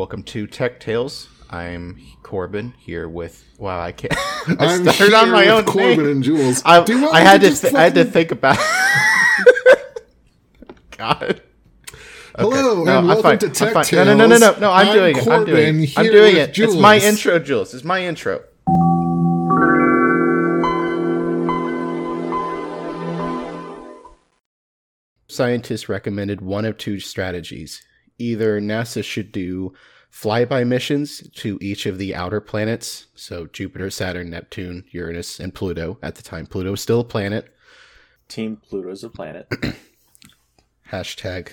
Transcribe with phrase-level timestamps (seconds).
[0.00, 1.28] Welcome to Tech Tales.
[1.50, 3.44] I'm Corbin here with.
[3.58, 4.14] Wow, I can't.
[4.16, 6.08] I I'm started here on my own Corbin name.
[6.08, 6.62] and Jules.
[6.64, 7.54] I, Do you want I had to.
[7.54, 8.56] Th- I had to think about.
[10.96, 11.42] God.
[12.34, 13.38] Hello No, and I'm welcome fine.
[13.40, 13.72] to I'm Tech.
[13.74, 13.92] Tales.
[13.92, 14.72] No, no, no, no, no, no.
[14.72, 15.28] I'm, I'm doing it.
[15.28, 15.98] I'm doing it.
[15.98, 16.58] I'm doing it.
[16.58, 17.74] It's my intro, Jules.
[17.74, 18.42] It's my intro.
[25.28, 27.82] Scientists recommended one of two strategies.
[28.20, 29.72] Either NASA should do
[30.12, 35.98] flyby missions to each of the outer planets, so Jupiter, Saturn, Neptune, Uranus, and Pluto.
[36.02, 37.54] At the time, Pluto was still a planet.
[38.28, 39.48] Team Pluto's a planet.
[40.90, 41.52] Hashtag.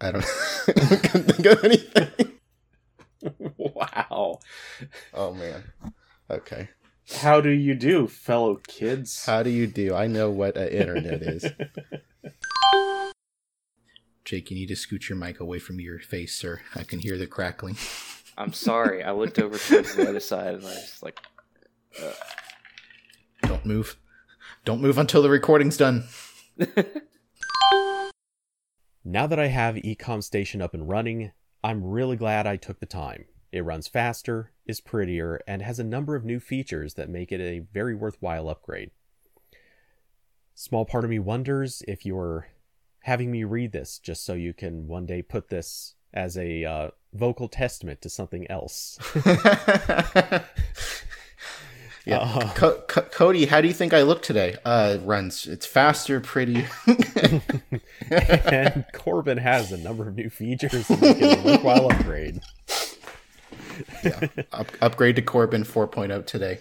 [0.00, 0.24] I don't,
[0.68, 2.32] I couldn't think of anything.
[3.56, 4.40] wow.
[5.14, 5.64] Oh man.
[6.30, 6.68] Okay.
[7.16, 9.24] How do you do, fellow kids?
[9.24, 9.94] How do you do?
[9.94, 11.46] I know what uh, internet is.
[14.24, 16.60] Jake, you need to scoot your mic away from your face, sir.
[16.74, 17.76] I can hear the crackling.
[18.38, 19.02] I'm sorry.
[19.02, 21.20] I looked over towards the other side and I was like,
[22.02, 22.12] uh.
[23.42, 23.96] Don't move.
[24.64, 26.04] Don't move until the recording's done.
[29.06, 31.32] Now that I have eComStation up and running,
[31.62, 33.26] I'm really glad I took the time.
[33.52, 37.38] It runs faster, is prettier, and has a number of new features that make it
[37.38, 38.92] a very worthwhile upgrade.
[40.54, 42.48] Small part of me wonders if you're
[43.04, 46.88] having me read this just so you can one day put this as a uh,
[47.12, 48.98] vocal testament to something else.
[52.06, 52.18] yeah.
[52.18, 52.50] Uh.
[52.54, 54.56] Co- Co- Cody, how do you think I look today?
[54.64, 55.46] Uh, runs.
[55.46, 56.64] It's faster, pretty.
[58.10, 62.40] and Corbin has a number of new features that make it a worthwhile upgrade.
[64.02, 64.28] yeah.
[64.50, 66.60] Up- upgrade to Corbin 4.0 today.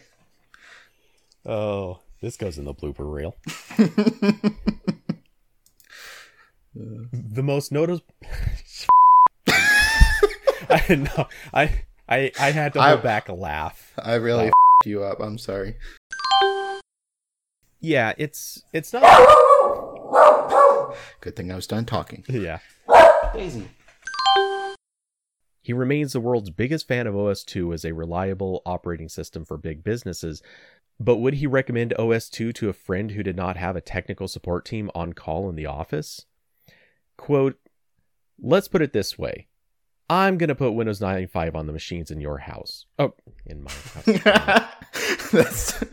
[1.46, 3.36] Oh, this goes in the blooper reel.
[6.76, 8.06] The most noticeable.
[9.48, 11.28] I know.
[11.54, 13.94] I I I had to hold I- back a laugh.
[13.98, 14.52] I really
[14.86, 15.20] you up.
[15.20, 15.76] I'm sorry.
[17.80, 19.03] Yeah, it's it's not.
[21.22, 22.24] Good thing I was done talking.
[22.30, 22.59] Yeah.
[23.34, 23.70] Daisy.
[25.64, 29.81] He remains the world's biggest fan of OS2 as a reliable operating system for big
[29.84, 30.42] businesses.
[31.00, 34.66] But would he recommend OS2 to a friend who did not have a technical support
[34.66, 36.26] team on call in the office?
[37.23, 37.57] Quote,
[38.38, 39.47] let's put it this way.
[40.09, 42.85] I'm going to put Windows 95 on the machines in your house.
[43.00, 43.13] Oh,
[43.45, 44.03] in my house.
[45.31, 45.88] that's that's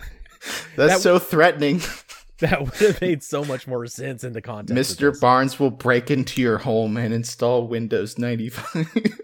[0.75, 1.83] That- so threatening.
[2.41, 4.99] that would have made so much more sense in the context.
[4.99, 5.21] Mr.
[5.21, 8.89] Barnes will break into your home and install Windows 95.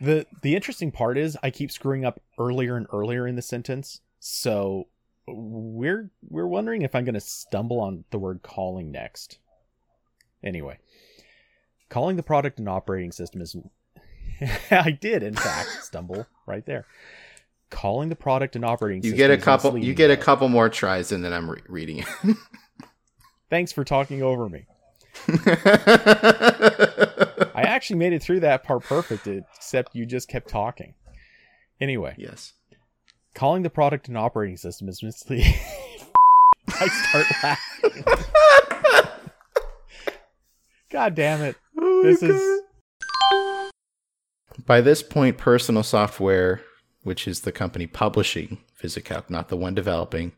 [0.00, 4.00] The the interesting part is I keep screwing up earlier and earlier in the sentence.
[4.20, 4.84] So
[5.26, 9.40] we're we're wondering if I'm going to stumble on the word calling next.
[10.42, 10.78] Anyway,
[11.88, 13.56] calling the product an operating system is
[14.70, 16.86] I did in fact stumble right there.
[17.70, 20.68] Calling the product an operating you system get a couple you get a couple more
[20.70, 22.04] tries and then I'm re- reading
[23.50, 24.66] Thanks for talking over me.
[27.54, 30.94] I actually made it through that part perfect except you just kept talking.
[31.80, 32.52] Anyway, yes.
[33.34, 35.54] calling the product an operating system is misleading.
[36.68, 38.24] I start laughing.
[40.98, 41.56] God damn it.
[41.80, 42.62] Oh This is
[44.66, 46.60] By this point Personal Software,
[47.02, 50.32] which is the company publishing VisiCalc, not the one developing,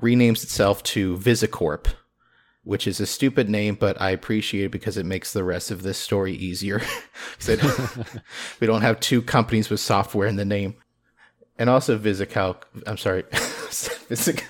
[0.00, 1.88] renames itself to VisiCorp,
[2.64, 5.82] which is a stupid name, but I appreciate it because it makes the rest of
[5.82, 6.80] this story easier.
[7.44, 7.98] Don't-
[8.60, 10.76] we don't have two companies with software in the name.
[11.58, 14.42] And also VisiCalc, I'm sorry, Visic,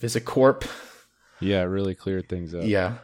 [0.00, 0.66] VisiCorp.
[1.40, 2.64] Yeah, it really cleared things up.
[2.64, 2.98] Yeah.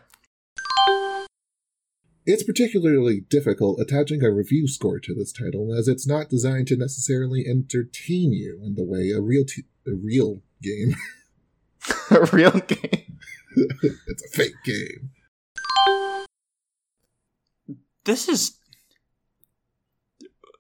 [2.26, 6.76] It's particularly difficult attaching a review score to this title, as it's not designed to
[6.76, 10.97] necessarily entertain you in the way a real t- a real game.
[12.10, 13.19] a real game.
[13.54, 15.10] it's a fake game.
[18.04, 18.59] This is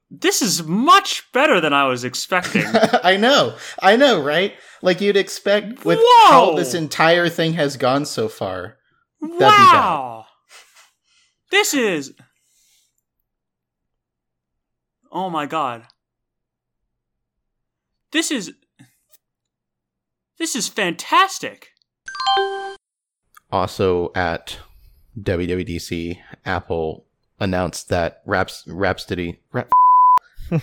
[0.08, 2.64] this is much better than I was expecting.
[3.02, 3.56] I know.
[3.80, 4.54] I know, right?
[4.82, 6.30] Like you'd expect with Whoa!
[6.30, 8.76] how this entire thing has gone so far.
[9.20, 10.25] wow.
[11.50, 12.14] This is
[15.12, 15.84] Oh my god.
[18.12, 18.52] This is
[20.38, 21.68] This is fantastic.
[23.50, 24.58] Also at
[25.18, 27.06] WWDC, Apple
[27.40, 29.70] announced that Raps Rhapsody Rap,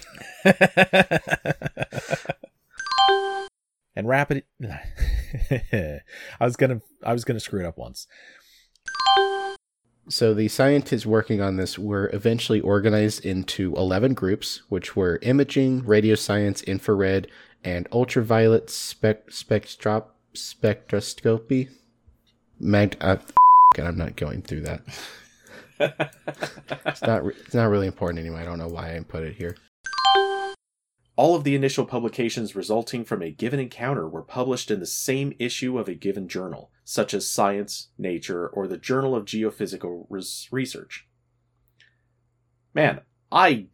[3.96, 4.44] and rapid
[5.52, 6.02] I
[6.42, 8.08] was going to I was going to screw it up once.
[10.10, 15.86] So the scientists working on this were eventually organized into 11 groups, which were imaging,
[15.86, 17.28] radio science, infrared,
[17.64, 21.70] and ultraviolet spec- spectrop- spectroscopy.
[22.60, 23.18] Mag- uh,
[23.78, 24.82] and I'm not going through that.
[26.86, 27.26] it's not.
[27.26, 28.42] Re- it's not really important anyway.
[28.42, 29.56] I don't know why I put it here.
[31.16, 35.34] All of the initial publications resulting from a given encounter were published in the same
[35.38, 40.48] issue of a given journal, such as Science, Nature, or the Journal of Geophysical Res-
[40.52, 41.08] Research.
[42.74, 43.02] Man,
[43.32, 43.68] I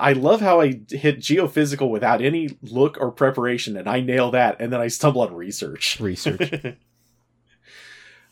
[0.00, 4.56] I love how I hit geophysical without any look or preparation, and I nail that,
[4.60, 6.00] and then I stumble on research.
[6.00, 6.40] Research.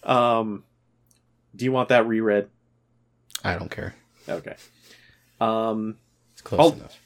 [0.02, 0.64] um,
[1.54, 2.48] do you want that reread?
[3.44, 3.94] I don't care.
[4.28, 4.56] Okay.
[5.40, 5.98] Um,
[6.32, 6.98] It's close I'll- enough.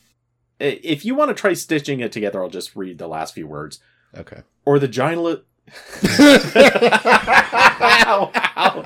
[0.58, 3.80] If you want to try stitching it together, I'll just read the last few words.
[4.16, 4.42] Okay.
[4.64, 5.22] Or the giant.
[5.22, 5.40] wow.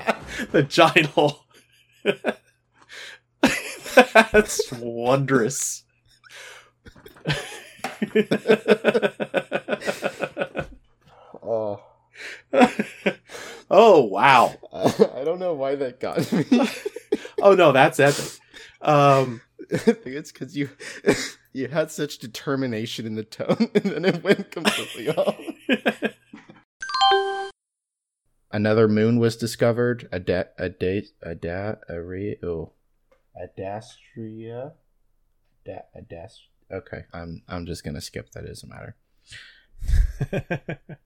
[0.51, 1.11] The giant.
[4.31, 5.83] That's wondrous.
[11.43, 11.81] Oh,
[13.69, 14.55] oh wow.
[14.73, 16.45] I don't know why that got me.
[17.41, 18.25] Oh no, that's epic.
[18.81, 19.41] Um,
[19.73, 20.69] I think it's because you
[21.53, 25.37] you had such determination in the tone, and then it went completely off.
[28.51, 30.07] Another moon was discovered.
[30.11, 32.73] A da a date a da a re oh
[33.35, 34.73] Adastria.
[35.65, 36.47] Da adast.
[36.71, 38.43] Okay, I'm I'm just gonna skip that.
[38.43, 38.95] It doesn't matter.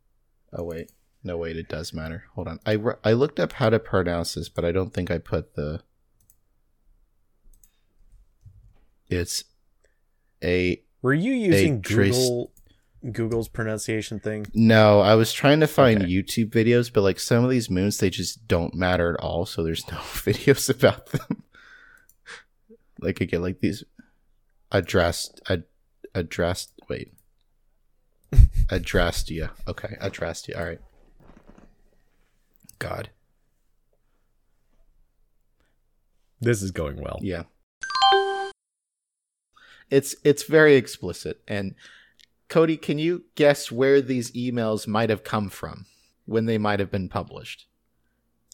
[0.57, 0.91] Oh wait,
[1.23, 2.25] no wait, it does matter.
[2.35, 2.59] Hold on.
[2.65, 5.81] I I looked up how to pronounce this, but I don't think I put the.
[9.15, 9.43] It's
[10.43, 12.51] a were you using trace- Google
[13.11, 14.45] Google's pronunciation thing?
[14.53, 16.11] No, I was trying to find Okay.
[16.11, 19.45] YouTube videos, but like some of these moons, they just don't matter at all.
[19.45, 21.43] So there's no videos about them.
[22.99, 23.83] like again, like these
[24.71, 25.63] addressed, ad,
[26.15, 26.71] addressed.
[26.89, 27.13] Wait,
[28.67, 29.51] Adrastea.
[29.67, 30.57] Okay, Adrastea.
[30.57, 30.81] All right.
[32.79, 33.09] God,
[36.41, 37.19] This is going well.
[37.21, 37.43] yeah.
[39.89, 41.41] It's it's very explicit.
[41.47, 41.75] And
[42.49, 45.85] Cody, can you guess where these emails might have come from
[46.25, 47.67] when they might have been published?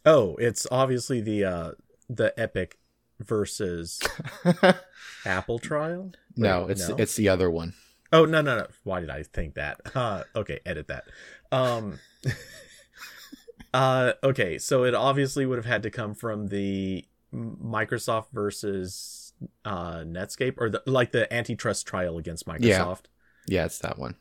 [0.06, 1.72] Oh, it's obviously the uh
[2.10, 2.78] the Epic
[3.20, 4.00] versus
[5.26, 6.12] Apple trial.
[6.36, 7.74] No, Wait, it's it's the other one.
[8.14, 8.68] Oh no no no!
[8.84, 9.80] Why did I think that?
[9.96, 11.06] Uh, okay, edit that.
[11.52, 12.00] Um,
[13.74, 19.34] uh, okay, so it obviously would have had to come from the Microsoft versus
[19.66, 23.06] uh, Netscape, or the like the antitrust trial against Microsoft.
[23.48, 24.16] Yeah, yeah, it's that one.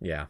[0.00, 0.26] Yeah.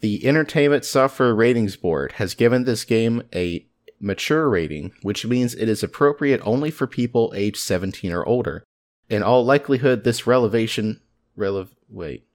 [0.00, 3.64] The Entertainment Software Ratings Board has given this game a
[4.00, 8.64] mature rating, which means it is appropriate only for people aged 17 or older.
[9.08, 11.00] In all likelihood, this revelation,
[11.38, 12.26] relev, wait,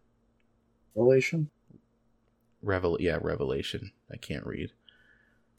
[0.96, 1.50] Relation?
[2.62, 3.92] revel, yeah, revelation.
[4.12, 4.72] I can't read.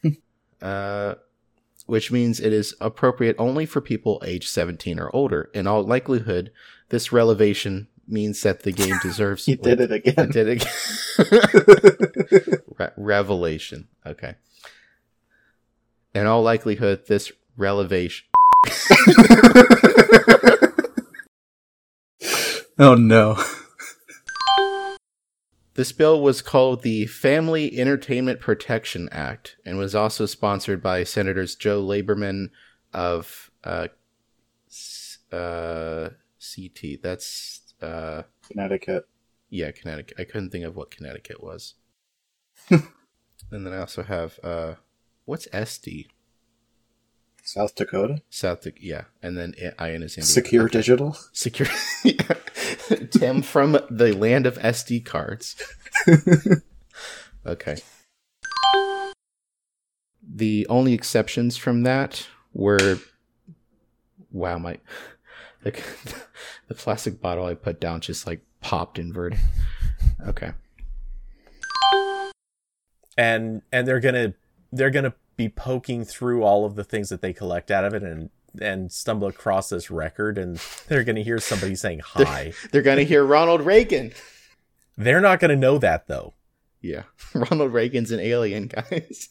[0.62, 1.14] uh,
[1.88, 5.50] which means it is appropriate only for people age 17 or older.
[5.55, 6.52] In all likelihood,
[6.90, 9.49] this revelation means that the game deserves.
[9.49, 10.14] You did it again.
[10.19, 12.61] I did it again.
[12.79, 13.88] Re- revelation.
[14.05, 14.35] Okay.
[16.14, 18.26] In all likelihood, this revelation.
[22.78, 23.42] oh no.
[25.78, 31.54] This bill was called the Family Entertainment Protection Act and was also sponsored by Senators
[31.54, 32.50] Joe Lieberman
[32.92, 33.87] of uh,
[35.30, 36.08] uh,
[36.40, 37.00] CT.
[37.00, 39.06] That's uh, Connecticut.
[39.50, 40.16] yeah, Connecticut.
[40.18, 41.75] I couldn't think of what Connecticut was.
[42.70, 42.82] and
[43.52, 44.75] then I also have uh,
[45.26, 46.08] what's SD?
[47.44, 48.20] South Dakota.
[48.30, 48.62] South.
[48.62, 50.14] Dak- Yeah, and then I- IN is.
[50.26, 50.73] Secure Okay.
[50.78, 51.16] Digital.
[51.32, 51.68] Secure.
[52.04, 52.35] yeah.
[53.10, 55.56] Tim from the land of SD cards.
[57.46, 57.78] okay.
[60.22, 62.98] The only exceptions from that were.
[64.30, 64.78] Wow, my.
[65.62, 65.72] The,
[66.68, 69.38] the plastic bottle I put down just like popped inverted.
[70.26, 70.52] Okay.
[73.18, 74.32] and and they're gonna
[74.72, 78.02] they're gonna be poking through all of the things that they collect out of it
[78.02, 78.30] and
[78.62, 80.56] and stumble across this record and
[80.88, 84.12] they're gonna hear somebody saying hi They're going to hear Ronald Reagan.
[84.96, 86.34] they're not gonna know that though
[86.80, 87.04] Yeah.
[87.34, 89.28] Ronald Reagan's an alien, guys.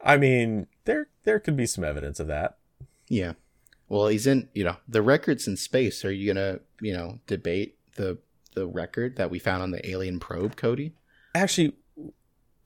[0.00, 2.58] i mean there there could be some evidence of that
[3.08, 3.32] Yeah.
[3.88, 6.06] Well, he's in, you know, the record's in space.
[6.06, 8.18] Are you going to, you know, debate the
[8.54, 10.94] the record that we found on the alien probe, Cody?
[11.34, 11.74] actually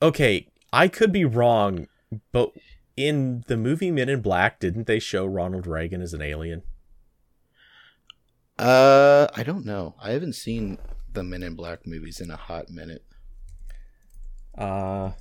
[0.02, 1.88] okay i could be wrong
[2.33, 2.52] but
[2.99, 6.62] in the movie Men in Black, didn't they show Ronald Reagan as an alien?
[8.59, 9.95] Uh, I don't know.
[10.02, 10.78] I haven't seen
[11.12, 13.05] the Men in Black movies in a hot minute.
[14.57, 15.12] Uh,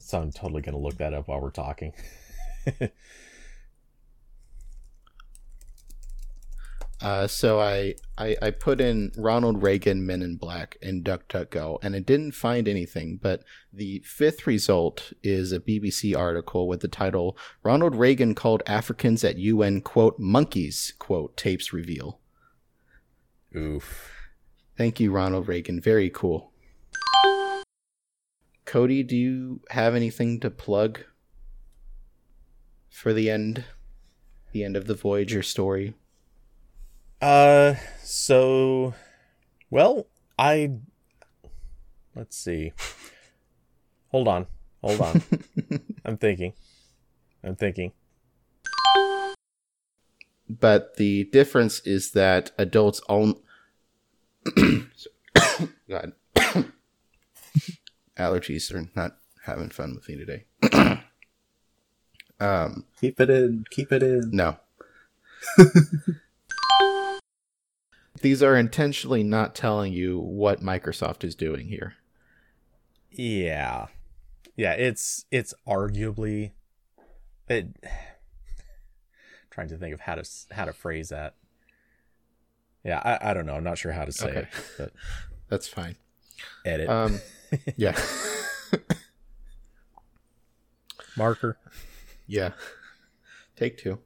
[0.00, 1.92] so I'm totally gonna look that up while we're talking.
[7.04, 11.94] Uh, so I, I I put in Ronald Reagan Men in Black in DuckDuckGo, and
[11.94, 13.18] it didn't find anything.
[13.20, 19.22] But the fifth result is a BBC article with the title "Ronald Reagan called Africans
[19.22, 22.20] at UN quote monkeys quote tapes reveal."
[23.54, 24.10] Oof.
[24.78, 25.82] Thank you, Ronald Reagan.
[25.82, 26.52] Very cool.
[28.64, 31.00] Cody, do you have anything to plug
[32.88, 33.64] for the end,
[34.52, 35.92] the end of the Voyager story?
[37.24, 38.92] Uh, so,
[39.70, 40.06] well,
[40.38, 40.72] I
[42.14, 42.74] let's see.
[44.08, 44.46] Hold on,
[44.82, 45.22] hold on.
[46.04, 46.52] I'm thinking.
[47.42, 47.92] I'm thinking.
[50.50, 53.40] But the difference is that adults own.
[55.88, 56.12] God.
[58.18, 59.16] Allergies are not
[59.46, 60.44] having fun with me today.
[62.38, 63.64] um, Keep it in.
[63.70, 64.30] Keep it in.
[64.30, 64.58] no.
[68.24, 71.96] These are intentionally not telling you what Microsoft is doing here.
[73.10, 73.88] Yeah,
[74.56, 74.72] yeah.
[74.72, 76.52] It's it's arguably
[77.50, 77.66] it.
[79.50, 81.34] Trying to think of how to how to phrase that.
[82.82, 83.56] Yeah, I, I don't know.
[83.56, 84.38] I'm not sure how to say Okay.
[84.38, 84.48] it.
[84.78, 84.92] But
[85.50, 85.96] That's fine.
[86.64, 87.20] edit Um,
[87.76, 87.94] yeah.
[91.14, 91.58] marker.
[92.26, 92.52] yeah.
[93.54, 93.98] Take two.